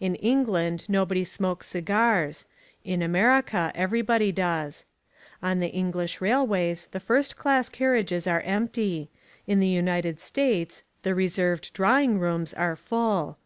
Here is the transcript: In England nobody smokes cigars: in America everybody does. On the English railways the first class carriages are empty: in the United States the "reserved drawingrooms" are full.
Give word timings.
In 0.00 0.16
England 0.16 0.86
nobody 0.88 1.22
smokes 1.22 1.68
cigars: 1.68 2.46
in 2.82 3.00
America 3.00 3.70
everybody 3.76 4.32
does. 4.32 4.84
On 5.40 5.60
the 5.60 5.68
English 5.68 6.20
railways 6.20 6.88
the 6.90 6.98
first 6.98 7.36
class 7.36 7.68
carriages 7.68 8.26
are 8.26 8.40
empty: 8.40 9.08
in 9.46 9.60
the 9.60 9.68
United 9.68 10.18
States 10.18 10.82
the 11.04 11.14
"reserved 11.14 11.72
drawingrooms" 11.74 12.52
are 12.58 12.74
full. 12.74 13.38